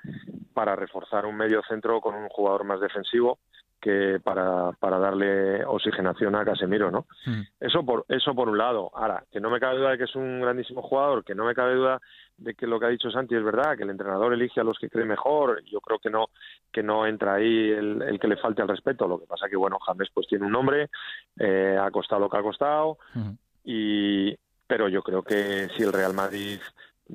para 0.54 0.76
reforzar 0.76 1.26
un 1.26 1.36
medio 1.36 1.62
centro 1.68 2.02
con 2.02 2.16
un 2.16 2.30
jugador 2.30 2.64
más 2.64 2.80
defensivo 2.80 3.40
que 3.80 4.20
para, 4.24 4.74
para 4.74 5.00
darle 5.00 5.66
oxigenación 5.66 6.36
a 6.36 6.46
Casemiro, 6.46 6.92
¿no? 6.92 7.08
Mm. 7.26 7.42
Eso 7.60 7.84
por 7.84 8.06
eso 8.10 8.36
por 8.36 8.48
un 8.48 8.60
lado. 8.60 8.92
Ahora, 8.94 9.24
que 9.32 9.40
no 9.40 9.50
me 9.50 9.60
cabe 9.60 9.80
duda 9.80 9.92
de 9.92 9.98
que 9.98 10.04
es 10.04 10.16
un 10.16 10.40
grandísimo 10.40 10.84
jugador, 10.84 11.24
que 11.24 11.34
no 11.34 11.46
me 11.46 11.56
cabe 11.56 11.74
duda 11.74 12.00
de 12.38 12.54
que 12.54 12.68
lo 12.68 12.80
que 12.80 12.86
ha 12.86 12.90
dicho 12.90 13.10
Santi 13.10 13.36
es 13.36 13.44
verdad, 13.44 13.76
que 13.76 13.84
el 13.84 13.90
entrenador 13.90 14.34
elige 14.34 14.62
a 14.62 14.64
los 14.64 14.78
que 14.78 14.90
cree 14.90 15.06
mejor. 15.06 15.64
Yo 15.66 15.82
creo 15.82 15.98
que 15.98 16.12
no 16.12 16.28
que 16.72 16.84
no 16.84 17.08
entra 17.08 17.36
ahí 17.36 17.72
el, 17.72 18.20
que 18.22 18.28
le 18.28 18.38
falte 18.38 18.62
al 18.62 18.68
respeto. 18.68 19.08
Lo 19.08 19.20
que 19.20 19.26
pasa 19.26 19.50
que 19.50 19.58
bueno, 19.58 19.80
James 19.80 20.10
pues 20.14 20.28
tiene 20.28 20.46
un 20.46 20.52
nombre, 20.52 20.92
eh, 21.40 21.76
ha 21.82 21.90
costado 21.90 22.22
lo 22.22 22.30
que 22.30 22.38
ha 22.38 22.44
costado. 22.44 23.00
Mm 23.16 23.32
y 23.64 24.36
pero 24.68 24.88
yo 24.88 25.04
creo 25.04 25.22
que 25.22 25.68
si 25.76 25.84
el 25.84 25.94
Real 25.94 26.14
Madrid 26.14 26.60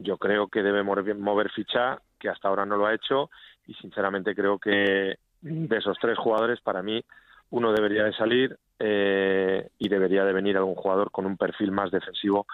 yo 0.03 0.19
creo 0.19 0.49
que 0.49 0.63
debe 0.63 0.83
mover, 0.83 1.51
ficha 1.51 2.01
que 2.19 2.29
hasta 2.29 2.49
ahora 2.49 2.67
no 2.67 2.77
lo 2.77 2.87
ha 2.87 2.95
hecho 2.95 3.31
y 3.67 3.75
sinceramente 3.75 4.35
creo 4.35 4.59
que 4.59 5.17
de 5.41 5.77
esos 5.77 5.97
tres 6.01 6.19
jugadores 6.19 6.61
para 6.61 6.83
mí 6.83 7.03
uno 7.51 7.73
debería 7.73 8.05
de 8.05 8.13
salir 8.15 8.59
eh, 8.79 9.69
y 9.79 9.89
debería 9.89 10.25
de 10.25 10.33
venir 10.33 10.57
algún 10.57 10.75
jugador 10.75 11.11
con 11.11 11.27
un 11.27 11.37
perfil 11.37 11.73
más 11.73 11.91
defensivo 11.91 12.47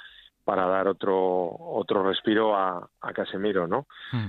para 0.44 0.66
dar 0.66 0.88
otro 0.88 1.14
otro 1.16 2.02
respiro 2.08 2.56
a, 2.56 2.88
a 3.00 3.12
Casemiro 3.12 3.66
no 3.66 3.86
hmm. 4.12 4.28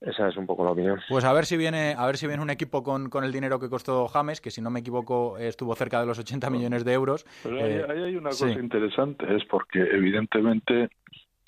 esa 0.00 0.28
es 0.28 0.36
un 0.36 0.46
poco 0.46 0.64
la 0.64 0.72
opinión. 0.72 1.00
Pues 1.08 1.24
a 1.24 1.32
ver 1.32 1.46
si 1.46 1.56
viene, 1.56 1.94
a 1.96 2.06
ver 2.06 2.16
si 2.16 2.26
viene 2.26 2.42
un 2.42 2.50
equipo 2.50 2.82
con, 2.82 3.08
con 3.08 3.24
el 3.24 3.32
dinero 3.32 3.58
que 3.58 3.70
costó 3.70 4.06
James, 4.08 4.40
que 4.40 4.50
si 4.50 4.60
no 4.60 4.70
me 4.70 4.80
equivoco 4.80 5.38
estuvo 5.38 5.74
cerca 5.74 6.00
de 6.00 6.06
los 6.06 6.18
80 6.18 6.50
millones 6.50 6.84
de 6.84 6.92
euros. 6.92 7.24
Pero 7.42 7.56
ahí, 7.56 7.72
eh, 7.72 7.86
hay 7.88 8.16
una 8.16 8.30
cosa 8.30 8.50
interesante, 8.50 9.34
es 9.34 9.44
porque 9.46 9.80
evidentemente 9.80 10.90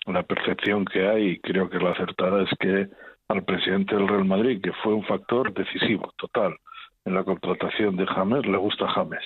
la 0.06 0.22
percepción 0.22 0.84
que 0.84 1.06
hay, 1.06 1.26
y 1.30 1.40
creo 1.40 1.68
que 1.68 1.78
la 1.78 1.90
acertada, 1.90 2.42
es 2.42 2.50
que 2.58 2.88
al 3.28 3.44
presidente 3.44 3.96
del 3.96 4.08
Real 4.08 4.24
Madrid, 4.24 4.60
que 4.62 4.72
fue 4.82 4.94
un 4.94 5.04
factor 5.04 5.52
decisivo, 5.52 6.12
total, 6.16 6.56
en 7.04 7.14
la 7.14 7.24
contratación 7.24 7.96
de 7.96 8.06
James, 8.06 8.46
le 8.46 8.56
gusta 8.56 8.88
James. 8.88 9.22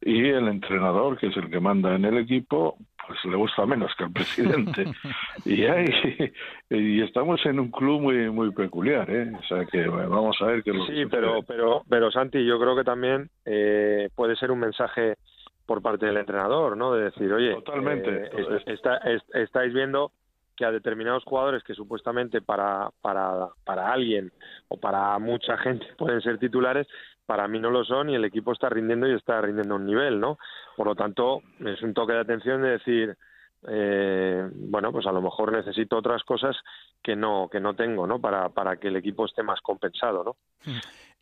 Y 0.00 0.28
el 0.28 0.48
entrenador, 0.48 1.16
que 1.16 1.28
es 1.28 1.36
el 1.36 1.48
que 1.48 1.60
manda 1.60 1.94
en 1.94 2.04
el 2.04 2.18
equipo, 2.18 2.76
pues 3.06 3.24
le 3.24 3.36
gusta 3.36 3.66
menos 3.66 3.92
que 3.96 4.04
al 4.04 4.12
presidente. 4.12 4.84
y, 5.44 5.64
hay, 5.64 5.86
y 6.70 7.02
estamos 7.02 7.44
en 7.46 7.60
un 7.60 7.70
club 7.70 8.00
muy 8.00 8.30
muy 8.30 8.52
peculiar, 8.52 9.08
¿eh? 9.10 9.30
O 9.38 9.42
sea 9.44 9.64
que 9.64 9.86
vamos 9.86 10.36
a 10.40 10.46
ver 10.46 10.62
qué 10.64 10.72
lo 10.72 10.86
Sí, 10.86 11.04
pero, 11.10 11.42
pero, 11.46 11.82
pero 11.88 12.10
Santi, 12.10 12.44
yo 12.44 12.58
creo 12.58 12.74
que 12.74 12.84
también 12.84 13.28
eh, 13.44 14.08
puede 14.14 14.34
ser 14.36 14.50
un 14.50 14.60
mensaje 14.60 15.14
por 15.72 15.80
parte 15.80 16.04
del 16.04 16.18
entrenador, 16.18 16.76
¿no? 16.76 16.92
De 16.92 17.04
decir, 17.04 17.32
oye, 17.32 17.54
Totalmente. 17.54 18.26
Eh, 18.26 19.18
estáis 19.32 19.72
viendo 19.72 20.12
que 20.54 20.66
a 20.66 20.70
determinados 20.70 21.24
jugadores 21.24 21.64
que 21.64 21.72
supuestamente 21.72 22.42
para, 22.42 22.90
para, 23.00 23.48
para 23.64 23.90
alguien 23.90 24.30
o 24.68 24.76
para 24.76 25.18
mucha 25.18 25.56
gente 25.56 25.86
pueden 25.96 26.20
ser 26.20 26.36
titulares, 26.36 26.86
para 27.24 27.48
mí 27.48 27.58
no 27.58 27.70
lo 27.70 27.86
son 27.86 28.10
y 28.10 28.14
el 28.14 28.26
equipo 28.26 28.52
está 28.52 28.68
rindiendo 28.68 29.08
y 29.08 29.14
está 29.14 29.40
rindiendo 29.40 29.76
un 29.76 29.86
nivel, 29.86 30.20
¿no? 30.20 30.36
Por 30.76 30.88
lo 30.88 30.94
tanto, 30.94 31.40
es 31.64 31.80
un 31.80 31.94
toque 31.94 32.12
de 32.12 32.20
atención 32.20 32.60
de 32.60 32.72
decir, 32.72 33.16
eh, 33.66 34.46
bueno, 34.52 34.92
pues 34.92 35.06
a 35.06 35.12
lo 35.12 35.22
mejor 35.22 35.52
necesito 35.52 35.96
otras 35.96 36.22
cosas 36.24 36.54
que 37.02 37.16
no 37.16 37.48
que 37.50 37.60
no 37.60 37.72
tengo, 37.72 38.06
¿no? 38.06 38.20
Para, 38.20 38.50
para 38.50 38.76
que 38.76 38.88
el 38.88 38.96
equipo 38.96 39.24
esté 39.24 39.42
más 39.42 39.62
compensado, 39.62 40.22
¿no? 40.22 40.36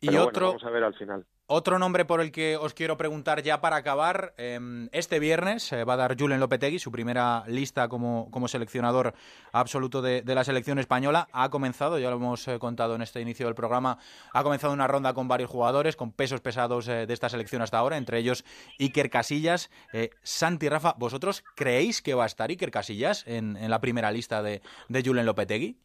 Y 0.01 0.17
otro, 0.17 0.47
vamos 0.47 0.63
a 0.63 0.71
ver 0.71 0.83
al 0.83 0.95
final. 0.95 1.25
Otro 1.45 1.77
nombre 1.77 2.05
por 2.05 2.21
el 2.21 2.31
que 2.31 2.57
os 2.57 2.73
quiero 2.73 2.97
preguntar 2.97 3.43
ya 3.43 3.61
para 3.61 3.75
acabar. 3.75 4.33
Em, 4.37 4.89
este 4.93 5.19
viernes 5.19 5.71
va 5.87 5.93
a 5.93 5.97
dar 5.97 6.17
Julen 6.17 6.39
Lopetegui 6.39 6.79
su 6.79 6.91
primera 6.91 7.43
lista 7.45 7.87
como, 7.87 8.31
como 8.31 8.47
seleccionador 8.47 9.13
absoluto 9.51 10.01
de, 10.01 10.23
la 10.25 10.43
selección 10.43 10.79
española. 10.79 11.27
Ha 11.33 11.49
comenzado, 11.49 11.99
ya 11.99 12.09
lo 12.09 12.15
hemos 12.15 12.47
eh, 12.47 12.57
contado 12.57 12.95
en 12.95 13.01
este 13.01 13.21
inicio 13.21 13.45
del 13.45 13.53
programa, 13.53 13.97
ha 14.33 14.43
comenzado 14.43 14.73
una 14.73 14.87
ronda 14.87 15.13
con 15.13 15.27
varios 15.27 15.51
jugadores, 15.51 15.95
con 15.95 16.13
pesos 16.13 16.41
pesados 16.41 16.87
eh, 16.87 17.05
de 17.05 17.13
esta 17.13 17.29
selección 17.29 17.61
hasta 17.61 17.77
ahora, 17.77 17.97
entre 17.97 18.17
ellos 18.17 18.43
Iker 18.79 19.09
Casillas. 19.09 19.69
Eh, 19.93 20.09
Santi 20.23 20.67
Rafa, 20.67 20.95
¿vosotros 20.97 21.43
creéis 21.55 22.01
que 22.01 22.13
va 22.15 22.23
a 22.23 22.27
estar 22.27 22.49
Iker 22.49 22.71
Casillas 22.71 23.27
en, 23.27 23.57
en 23.57 23.69
la 23.69 23.81
primera 23.81 24.11
lista 24.11 24.41
de, 24.41 24.61
de 24.87 25.03
Julen 25.03 25.25
Lopetegui? 25.25 25.77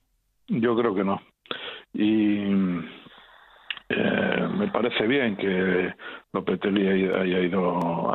Yo 0.47 0.77
creo 0.77 0.95
que 0.95 1.05
no. 1.05 1.21
Y 1.93 2.55
eh, 3.89 4.49
me 4.57 4.69
parece 4.69 5.07
bien 5.07 5.37
que 5.37 5.93
Lopetegui 6.33 6.89
haya, 6.89 7.41
ido, 7.41 8.13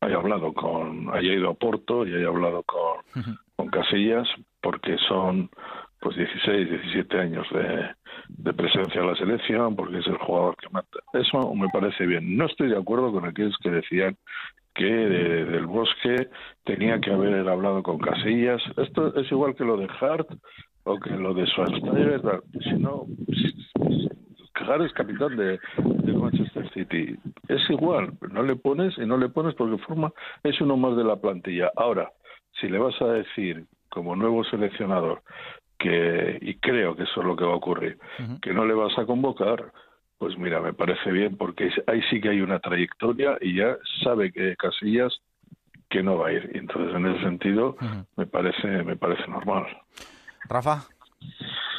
haya 0.00 0.16
hablado 0.16 0.52
con, 0.52 1.08
haya 1.14 1.32
ido 1.34 1.50
a 1.50 1.54
Porto 1.54 2.06
y 2.06 2.14
haya 2.14 2.28
hablado 2.28 2.62
con, 2.62 3.02
con 3.56 3.68
Casillas, 3.68 4.28
porque 4.62 4.96
son 5.08 5.50
pues 6.00 6.16
16, 6.16 6.70
17 6.70 7.18
años 7.18 7.46
de, 7.52 7.90
de, 8.28 8.52
presencia 8.54 9.02
en 9.02 9.06
la 9.06 9.16
selección, 9.16 9.76
porque 9.76 9.98
es 9.98 10.06
el 10.06 10.16
jugador 10.16 10.56
que 10.56 10.70
mata. 10.70 10.98
Eso 11.12 11.54
me 11.54 11.68
parece 11.68 12.06
bien. 12.06 12.38
No 12.38 12.46
estoy 12.46 12.70
de 12.70 12.78
acuerdo 12.78 13.12
con 13.12 13.26
aquellos 13.26 13.56
que 13.62 13.70
decían 13.70 14.16
que 14.74 14.84
del 14.84 15.66
Bosque 15.66 16.28
tenía 16.64 17.00
que 17.00 17.12
haber 17.12 17.46
hablado 17.46 17.82
con 17.82 17.98
Casillas. 17.98 18.62
Esto 18.78 19.14
es 19.14 19.30
igual 19.30 19.54
que 19.54 19.64
lo 19.64 19.76
de 19.76 19.88
Hart 20.00 20.28
o 20.84 20.98
que 20.98 21.10
lo 21.10 21.34
de 21.34 21.46
Schwarzenegger. 21.46 22.22
Si 22.62 22.72
no, 22.74 23.04
Es 24.60 24.92
capitán 24.92 25.36
de, 25.36 25.58
Manchester 26.14 26.70
City. 26.72 27.16
Es 27.48 27.68
igual, 27.70 28.12
no 28.30 28.42
le 28.42 28.56
pones 28.56 28.96
y 28.98 29.06
no 29.06 29.16
le 29.16 29.28
pones 29.28 29.54
porque 29.54 29.82
forma 29.82 30.12
es 30.42 30.60
uno 30.60 30.76
más 30.76 30.96
de 30.96 31.04
la 31.04 31.16
plantilla. 31.16 31.70
Ahora, 31.76 32.12
si 32.60 32.68
le 32.68 32.78
vas 32.78 32.94
a 33.00 33.06
decir 33.06 33.64
como 33.88 34.14
nuevo 34.14 34.44
seleccionador 34.44 35.22
que 35.78 36.38
y 36.40 36.54
creo 36.56 36.94
que 36.94 37.04
eso 37.04 37.20
es 37.20 37.26
lo 37.26 37.36
que 37.36 37.44
va 37.44 37.52
a 37.52 37.56
ocurrir, 37.56 37.98
que 38.42 38.52
no 38.52 38.64
le 38.64 38.74
vas 38.74 38.96
a 38.98 39.06
convocar, 39.06 39.72
pues 40.18 40.36
mira, 40.38 40.60
me 40.60 40.74
parece 40.74 41.10
bien 41.10 41.36
porque 41.36 41.70
ahí 41.86 42.02
sí 42.10 42.20
que 42.20 42.28
hay 42.28 42.40
una 42.42 42.60
trayectoria 42.60 43.38
y 43.40 43.56
ya 43.56 43.76
sabe 44.04 44.30
que 44.30 44.56
Casillas 44.56 45.18
que 45.88 46.02
no 46.02 46.18
va 46.18 46.28
a 46.28 46.32
ir. 46.32 46.50
Entonces 46.54 46.94
en 46.94 47.06
ese 47.06 47.24
sentido 47.24 47.76
me 48.16 48.26
parece 48.26 48.68
me 48.84 48.96
parece 48.96 49.26
normal. 49.26 49.66
Rafa. 50.48 50.84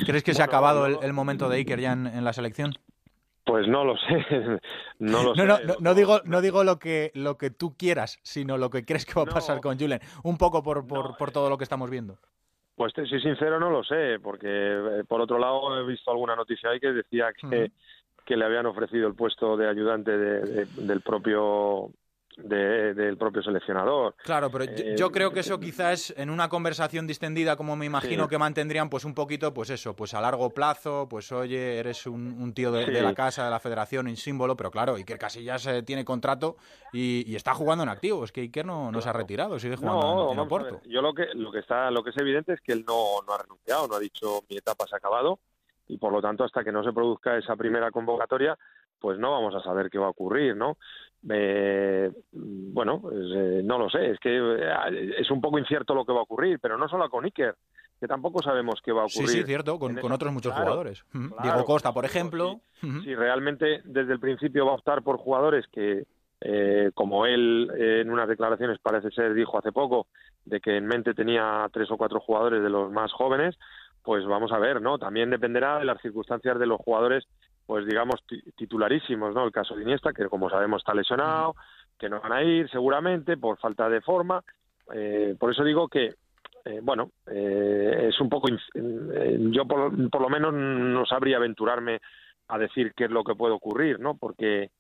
¿Crees 0.06 0.24
que 0.24 0.34
se 0.34 0.42
ha 0.42 0.46
acabado 0.46 0.86
el, 0.86 1.14
momento 1.14 1.50
de 1.50 1.58
Iker 1.58 1.80
ya 1.80 1.94
en, 1.94 2.24
la 2.24 2.34
selección? 2.34 2.74
Pues 3.46 3.68
no 3.68 3.84
lo 3.84 3.98
sé, 3.98 4.26
no 5.00 5.24
lo 5.24 5.36
sé. 5.36 5.46
No, 5.46 5.58
no, 5.80 5.94
digo, 5.96 6.22
no 6.26 6.42
digo 6.42 6.64
lo 6.64 6.80
que, 6.80 7.12
lo 7.16 7.38
que 7.38 7.50
tú 7.50 7.76
quieras, 7.76 8.20
sino 8.24 8.58
lo 8.58 8.70
que 8.70 8.86
crees 8.86 9.06
que 9.06 9.14
va 9.14 9.24
a 9.24 9.34
pasar 9.34 9.62
con 9.62 9.80
Julen, 9.80 10.00
un 10.24 10.38
poco 10.38 10.64
por, 10.64 10.88
por, 10.88 11.18
por, 11.18 11.32
todo 11.32 11.50
lo 11.50 11.58
que 11.58 11.64
estamos 11.64 11.90
viendo. 11.90 12.18
Pues 12.76 12.94
te 12.94 13.06
soy 13.06 13.22
sincero, 13.22 13.60
no 13.60 13.70
lo 13.70 13.84
sé, 13.84 14.20
porque 14.22 14.48
eh, 14.48 15.04
por 15.08 15.22
otro 15.22 15.38
lado 15.38 15.80
he 15.80 15.86
visto 15.86 16.12
alguna 16.12 16.36
noticia 16.36 16.70
ahí 16.70 16.80
que 16.80 16.92
decía 16.94 17.32
que, 17.34 17.72
que 18.26 18.38
le 18.38 18.46
habían 18.46 18.66
ofrecido 18.66 19.08
el 19.08 19.16
puesto 19.16 19.58
de 19.58 19.70
ayudante 19.70 20.18
del 20.18 21.02
propio 21.02 21.92
del 22.44 23.18
propio 23.18 23.42
seleccionador. 23.42 24.16
Claro, 24.24 24.50
pero 24.52 24.66
yo 24.66 25.08
eh, 25.08 25.12
creo 25.12 25.32
que 25.32 25.42
eso 25.42 25.60
quizás 25.60 26.14
en 26.18 26.30
una 26.30 26.50
conversación 26.50 27.08
distendida, 27.08 27.56
como 27.56 27.76
me 27.76 27.86
imagino 27.86 28.28
que 28.28 28.38
mantendrían, 28.38 28.90
pues 28.90 29.06
un 29.06 29.14
poquito, 29.14 29.54
pues 29.54 29.70
eso, 29.70 29.96
pues 29.96 30.14
a 30.14 30.22
largo 30.22 30.50
plazo, 30.50 31.08
pues 31.10 31.32
oye, 31.32 31.80
eres 31.80 32.06
un, 32.08 32.54
tío 32.54 32.72
de, 32.72 33.02
la 33.02 33.14
casa, 33.14 33.46
de 33.46 33.52
la 33.52 33.60
federación, 33.60 34.08
un 34.08 34.18
símbolo, 34.18 34.56
pero 34.56 34.72
claro, 34.72 34.96
Iker 34.96 35.18
Casillas 35.18 35.66
eh, 35.68 35.84
tiene 35.84 36.06
contrato 36.06 36.58
y, 36.94 37.36
está 37.36 37.54
jugando 37.54 37.84
en 37.84 37.90
activo, 37.90 38.24
es 38.24 38.32
que 38.32 38.42
Iker 38.42 38.66
no, 38.66 38.92
no 38.92 39.02
se 39.02 39.10
ha 39.10 39.14
retirado, 39.14 39.58
sigue 39.58 39.76
jugando 39.76 40.32
en, 40.34 40.40
Oporto. 40.40 40.82
Yo 40.86 41.02
lo 41.02 41.14
que, 41.14 41.28
lo 41.34 41.52
que 41.52 41.60
está, 41.60 41.92
lo 41.92 42.04
que 42.04 42.10
es 42.10 42.18
evidente 42.18 42.54
es 42.54 42.62
que 42.62 42.74
él 42.74 42.84
no, 42.88 43.22
no 43.26 43.34
ha 43.34 43.38
renunciado, 43.38 43.88
no 43.88 43.96
ha 43.96 44.00
dicho 44.00 44.42
mi 44.50 44.58
etapa 44.58 44.86
se 44.88 44.96
ha 44.96 44.98
acabado 44.98 45.40
y 45.88 45.98
por 45.98 46.12
lo 46.12 46.22
tanto 46.22 46.44
hasta 46.44 46.64
que 46.64 46.72
no 46.72 46.84
se 46.84 46.94
produzca 46.94 47.38
esa 47.38 47.56
primera 47.56 47.92
convocatoria 47.92 48.58
pues 49.02 49.18
no 49.18 49.32
vamos 49.32 49.54
a 49.56 49.64
saber 49.64 49.90
qué 49.90 49.98
va 49.98 50.06
a 50.06 50.12
ocurrir, 50.12 50.56
¿no? 50.56 50.78
Eh, 51.30 52.12
bueno, 52.32 53.00
pues, 53.00 53.16
eh, 53.36 53.62
no 53.64 53.78
lo 53.78 53.90
sé, 53.90 54.12
es 54.12 54.20
que 54.20 54.36
eh, 54.36 55.14
es 55.20 55.30
un 55.30 55.40
poco 55.40 55.60
incierto 55.60 55.94
lo 55.94 56.04
que 56.04 56.14
va 56.14 56.20
a 56.20 56.24
ocurrir, 56.24 56.60
pero 56.60 56.78
no 56.78 56.88
solo 56.88 57.10
con 57.10 57.26
Iker, 57.26 57.56
que 58.00 58.08
tampoco 58.08 58.42
sabemos 58.42 58.82
qué 58.84 58.92
va 58.92 59.04
a 59.04 59.06
ocurrir. 59.06 59.30
Sí, 59.30 59.38
sí, 59.40 59.44
cierto, 59.44 59.78
con, 59.78 59.98
otros 60.12 60.34
muchos 60.34 60.54
jugadores. 60.54 61.06
Diego 61.14 61.66
Costa, 61.66 61.94
por 61.94 62.06
ejemplo. 62.06 62.62
Si, 62.82 63.14
realmente 63.14 63.82
desde 63.84 64.14
el 64.14 64.20
principio 64.20 64.66
va 64.66 64.72
a 64.72 64.76
optar 64.76 65.04
por 65.04 65.18
jugadores 65.18 65.66
que, 65.72 66.06
como 66.96 67.28
él 67.28 67.70
en 67.78 68.10
unas 68.10 68.28
declaraciones 68.28 68.80
parece 68.80 69.12
ser 69.12 69.36
dijo 69.36 69.60
hace 69.60 69.72
poco, 69.72 70.08
de 70.46 70.60
que 70.60 70.78
en 70.78 70.88
mente 70.88 71.14
tenía 71.14 71.70
tres 71.72 71.92
o 71.92 71.98
cuatro 71.98 72.20
jugadores 72.20 72.64
de 72.64 72.70
los 72.72 72.92
más 72.92 73.12
jóvenes, 73.14 73.56
pues 74.04 74.26
vamos 74.26 74.52
a 74.52 74.58
ver, 74.58 74.82
¿no? 74.82 74.98
También 74.98 75.30
dependerá 75.30 75.78
de 75.78 75.86
las 75.86 76.02
circunstancias 76.02 76.58
de 76.58 76.66
los 76.66 76.82
jugadores 76.82 77.28
pues 77.72 77.86
digamos, 77.86 78.22
titularísimos, 78.58 79.34
¿no? 79.34 79.46
El 79.46 79.54
caso 79.54 79.78
de 79.78 79.84
Iniesta, 79.84 80.12
que 80.12 80.28
como 80.28 80.50
sabemos 80.50 80.82
está 80.82 80.94
lesionado, 80.94 81.56
que 81.98 82.10
no 82.10 82.20
van 82.20 82.34
a 82.34 82.44
ir 82.44 82.70
seguramente 82.70 83.38
por 83.38 83.58
falta 83.60 83.88
de 83.88 84.02
forma. 84.02 84.44
Eh, 84.94 85.38
por 85.40 85.52
eso 85.52 85.64
digo 85.64 85.88
que, 85.88 86.16
eh, 86.66 86.80
bueno, 86.84 87.12
eh, 87.28 88.10
es 88.10 88.20
un 88.20 88.28
poco... 88.28 88.50
yo 88.50 89.66
por, 89.66 90.10
por, 90.10 90.22
lo 90.22 90.28
menos 90.28 90.54
no 90.54 91.06
sabría 91.06 91.38
aventurarme 91.38 92.02
a 92.50 92.58
decir 92.58 92.92
qué 92.94 93.06
es 93.06 93.10
lo 93.10 93.24
que 93.24 93.36
puede 93.36 93.54
ocurrir, 93.54 94.02
¿no? 94.02 94.18
Porque, 94.18 94.72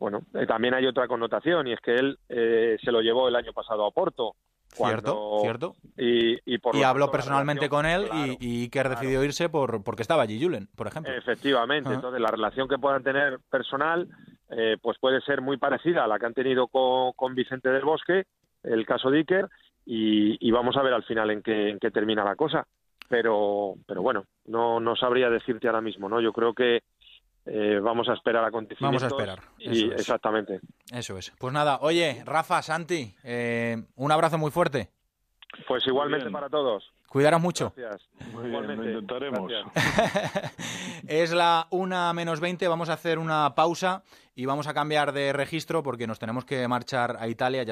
bueno, 0.00 0.22
también 0.48 0.74
hay 0.74 0.86
otra 0.86 1.06
connotación 1.06 1.68
y 1.68 1.72
es 1.74 1.80
que 1.80 1.94
él 1.94 2.18
se 2.28 2.90
lo 2.90 3.00
llevó 3.00 3.28
el 3.28 3.36
año 3.36 3.52
pasado 3.52 3.86
a 3.86 3.92
Porto 3.92 4.34
Cierto, 4.70 5.40
cierto. 5.42 5.76
Y, 5.96 6.38
y, 6.44 6.82
habló 6.84 7.10
personalmente 7.10 7.68
con 7.68 7.84
él 7.84 8.08
y, 8.12 8.36
y 8.40 8.62
Iker 8.64 8.90
decidió 8.90 9.24
irse 9.24 9.48
por, 9.48 9.82
porque 9.82 10.02
estaba 10.02 10.22
allí 10.22 10.40
Julen, 10.40 10.68
por 10.76 10.86
ejemplo. 10.86 11.12
Efectivamente, 11.12 11.92
entonces 11.92 12.20
la 12.20 12.30
relación 12.30 12.68
que 12.68 12.78
puedan 12.78 13.02
tener 13.02 13.40
personal 13.50 14.08
eh, 14.50 14.76
pues 14.80 14.98
puede 14.98 15.20
ser 15.22 15.42
muy 15.42 15.58
parecida 15.58 16.04
a 16.04 16.06
la 16.06 16.18
que 16.18 16.26
han 16.26 16.34
tenido 16.34 16.68
con, 16.68 17.34
Vicente 17.34 17.68
del 17.68 17.84
Bosque, 17.84 18.24
el 18.62 18.86
caso 18.86 19.10
de 19.10 19.18
Iker, 19.18 19.48
y, 19.84 20.50
vamos 20.50 20.76
a 20.76 20.82
ver 20.82 20.92
al 20.92 21.04
final 21.04 21.30
en 21.30 21.42
qué, 21.42 21.70
en 21.70 21.78
qué 21.78 21.90
termina 21.90 22.24
la 22.24 22.36
cosa. 22.36 22.66
Pero, 23.08 23.74
pero 23.86 24.02
bueno, 24.02 24.24
no, 24.44 24.80
no 24.80 24.94
sabría 24.94 25.30
decirte 25.30 25.66
ahora 25.66 25.80
mismo, 25.80 26.10
¿no? 26.10 26.20
Yo 26.20 26.30
creo 26.32 26.52
que 26.52 26.82
eh, 27.50 27.80
vamos 27.80 28.08
a 28.08 28.14
esperar 28.14 28.44
acontecimientos. 28.44 29.02
Vamos 29.02 29.18
a 29.20 29.32
esperar. 29.32 29.40
y, 29.58 29.90
Exactamente. 29.90 30.60
Eso 30.92 31.16
es. 31.16 31.32
Pues 31.38 31.52
nada, 31.52 31.78
oye, 31.80 32.22
Rafa, 32.24 32.62
Santi, 32.62 33.14
eh, 33.24 33.76
un 33.96 34.12
abrazo 34.12 34.38
muy 34.38 34.50
fuerte. 34.50 34.90
Pues 35.66 35.86
igualmente 35.86 36.30
para 36.30 36.48
todos. 36.48 36.92
Cuidaros 37.08 37.40
mucho. 37.40 37.72
Gracias. 37.74 38.06
Muy 38.34 38.50
bien, 38.50 38.66
lo 38.66 38.84
intentaremos. 38.84 39.50
es 41.08 41.32
la 41.32 41.66
una 41.70 42.12
menos 42.12 42.38
20, 42.38 42.68
vamos 42.68 42.90
a 42.90 42.92
hacer 42.92 43.18
una 43.18 43.54
pausa 43.54 44.02
y 44.34 44.44
vamos 44.44 44.66
a 44.66 44.74
cambiar 44.74 45.12
de 45.12 45.32
registro 45.32 45.82
porque 45.82 46.06
nos 46.06 46.18
tenemos 46.18 46.44
que 46.44 46.68
marchar 46.68 47.16
a 47.18 47.26
Italia. 47.28 47.62
Ya 47.62 47.66